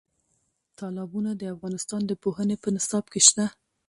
تالابونه 0.79 1.31
د 1.35 1.41
افغانستان 1.53 2.01
د 2.07 2.11
پوهنې 2.23 2.55
په 2.63 2.67
نصاب 2.75 3.05
کې 3.13 3.21
شته. 3.27 3.45